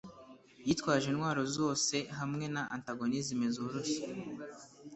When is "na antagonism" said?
2.53-3.39